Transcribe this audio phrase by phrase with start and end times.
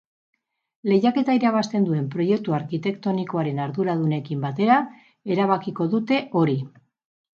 [0.91, 4.79] Lehiaketa irabazten duen proiektu arkitektonikoaren arduradunekin batera
[5.37, 6.57] erabakiko dute hori.